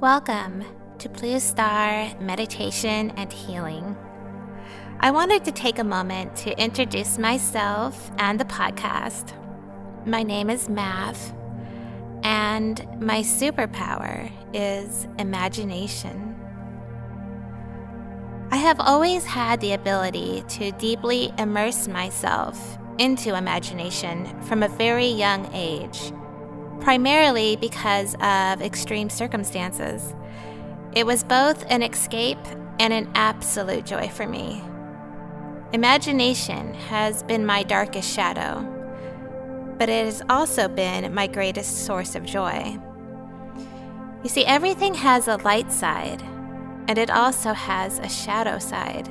[0.00, 0.62] Welcome
[0.98, 3.96] to Blue Star Meditation and Healing.
[5.00, 9.32] I wanted to take a moment to introduce myself and the podcast.
[10.04, 11.18] My name is Mav,
[12.22, 16.36] and my superpower is imagination.
[18.50, 25.06] I have always had the ability to deeply immerse myself into imagination from a very
[25.06, 26.12] young age
[26.80, 30.14] primarily because of extreme circumstances.
[30.94, 32.38] It was both an escape
[32.78, 34.62] and an absolute joy for me.
[35.72, 38.64] Imagination has been my darkest shadow,
[39.78, 42.78] but it has also been my greatest source of joy.
[44.22, 46.22] You see, everything has a light side,
[46.88, 49.08] and it also has a shadow side.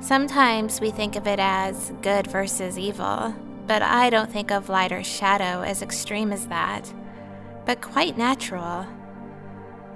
[0.00, 3.34] Sometimes we think of it as good versus evil,
[3.70, 6.92] but I don't think of light or shadow as extreme as that,
[7.66, 8.84] but quite natural.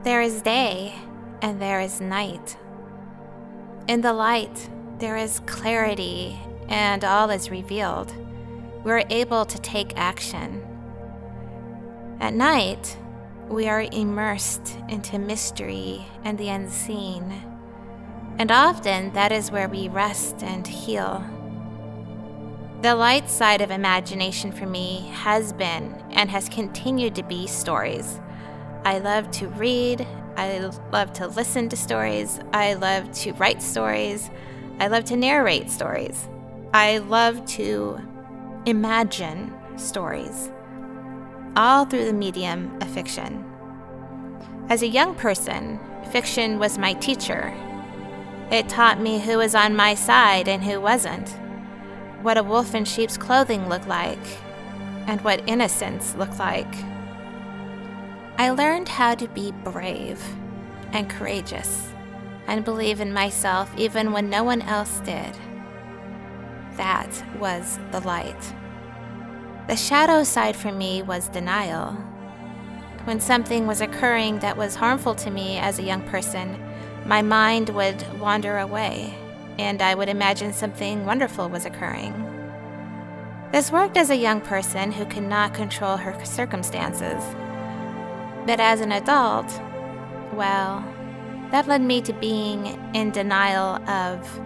[0.05, 0.95] There is day
[1.43, 2.57] and there is night.
[3.89, 8.15] In the light, there is clarity and all is revealed.
[8.85, 10.63] We're able to take action.
[12.21, 12.97] At night,
[13.49, 17.43] we are immersed into mystery and the unseen.
[18.39, 21.29] And often that is where we rest and heal.
[22.85, 28.21] The light side of imagination for me has been and has continued to be stories.
[28.85, 30.59] I love to read, I
[30.93, 34.29] love to listen to stories, I love to write stories,
[34.81, 36.29] I love to narrate stories,
[36.75, 37.99] I love to
[38.67, 40.53] imagine stories,
[41.57, 43.47] all through the medium of fiction.
[44.69, 45.81] As a young person,
[46.13, 47.51] fiction was my teacher.
[48.51, 51.35] It taught me who was on my side and who wasn't
[52.25, 54.19] what a wolf in sheep's clothing looked like,
[55.07, 56.75] and what innocence looked like.
[58.39, 60.25] I learned how to be brave
[60.93, 61.93] and courageous
[62.47, 65.37] and believe in myself even when no one else did.
[66.77, 68.55] That was the light.
[69.69, 71.93] The shadow side for me was denial.
[73.05, 76.59] When something was occurring that was harmful to me as a young person,
[77.05, 79.15] my mind would wander away
[79.59, 82.13] and I would imagine something wonderful was occurring.
[83.53, 87.23] This worked as a young person who could not control her circumstances.
[88.47, 89.49] But as an adult,
[90.33, 90.85] well,
[91.51, 94.41] that led me to being in denial of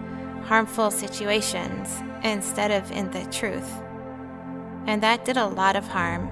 [0.45, 3.81] harmful situations instead of in the truth.
[4.85, 6.29] And that did a lot of harm.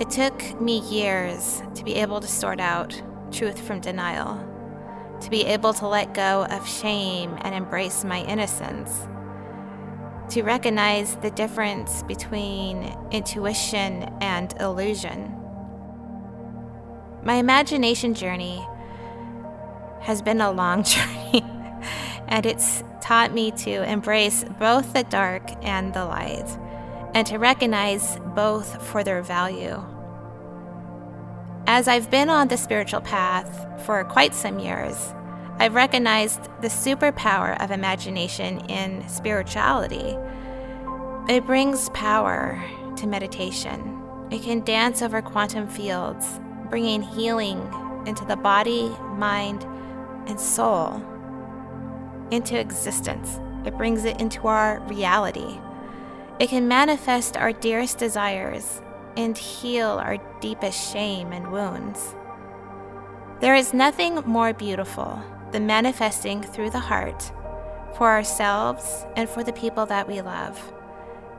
[0.00, 3.00] It took me years to be able to sort out
[3.30, 4.51] truth from denial
[5.22, 9.06] to be able to let go of shame and embrace my innocence,
[10.28, 15.34] to recognize the difference between intuition and illusion.
[17.22, 18.66] My imagination journey
[20.00, 21.44] has been a long journey,
[22.26, 26.58] and it's taught me to embrace both the dark and the light,
[27.14, 29.84] and to recognize both for their value.
[31.66, 35.14] As I've been on the spiritual path for quite some years,
[35.58, 40.16] I've recognized the superpower of imagination in spirituality.
[41.28, 42.60] It brings power
[42.96, 44.02] to meditation.
[44.32, 47.58] It can dance over quantum fields, bringing healing
[48.06, 49.62] into the body, mind,
[50.26, 51.00] and soul
[52.32, 53.38] into existence.
[53.64, 55.60] It brings it into our reality.
[56.40, 58.82] It can manifest our dearest desires
[59.16, 62.14] and heal our deepest shame and wounds.
[63.40, 67.32] There is nothing more beautiful than manifesting through the heart
[67.96, 70.72] for ourselves and for the people that we love.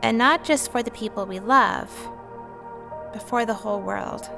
[0.01, 1.89] And not just for the people we love,
[3.11, 4.29] but for the whole world.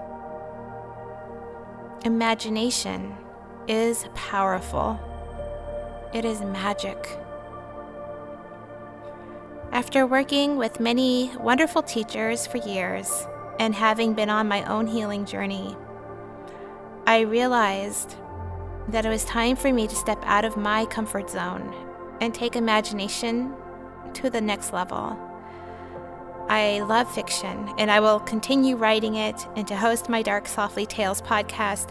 [2.03, 3.15] Imagination
[3.67, 4.99] is powerful,
[6.13, 7.19] it is magic.
[9.75, 13.27] After working with many wonderful teachers for years
[13.59, 15.75] and having been on my own healing journey,
[17.05, 18.15] I realized
[18.87, 21.75] that it was time for me to step out of my comfort zone
[22.21, 23.53] and take imagination
[24.13, 25.19] to the next level.
[26.47, 30.85] I love fiction and I will continue writing it and to host my Dark Softly
[30.85, 31.89] Tales podcast,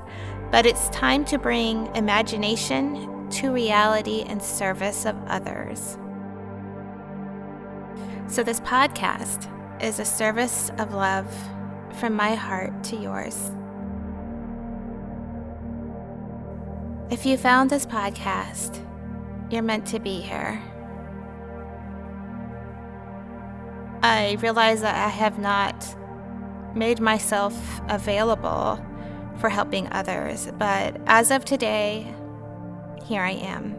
[0.51, 5.99] but it's time to bring imagination to reality in service of others.
[8.27, 9.51] So, this podcast
[9.83, 11.33] is a service of love
[12.01, 13.53] from my heart to yours.
[17.11, 18.83] If you found this podcast,
[19.51, 20.61] you're meant to be here.
[24.03, 25.95] I realize that I have not
[26.75, 27.55] made myself
[27.89, 28.85] available
[29.39, 32.13] for helping others, but as of today,
[33.05, 33.77] here I am.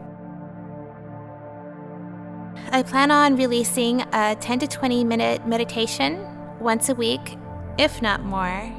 [2.76, 6.22] I plan on releasing a 10 to 20 minute meditation
[6.60, 7.38] once a week,
[7.78, 8.70] if not more.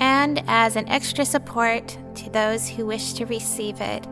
[0.00, 4.04] And as an extra support to those who wish to receive it,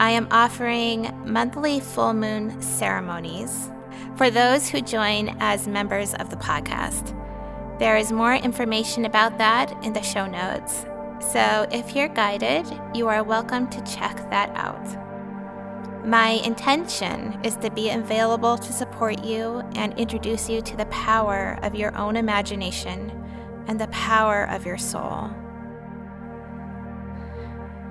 [0.00, 3.70] I am offering monthly full moon ceremonies
[4.16, 7.16] for those who join as members of the podcast.
[7.78, 10.86] There is more information about that in the show notes,
[11.20, 12.66] so if you're guided,
[12.96, 15.05] you are welcome to check that out.
[16.06, 21.58] My intention is to be available to support you and introduce you to the power
[21.62, 23.10] of your own imagination
[23.66, 25.28] and the power of your soul.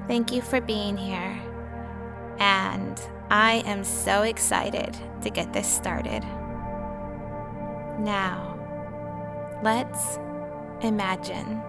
[0.07, 1.37] Thank you for being here,
[2.39, 2.97] and
[3.29, 6.23] I am so excited to get this started.
[7.99, 8.57] Now,
[9.61, 10.19] let's
[10.81, 11.61] imagine.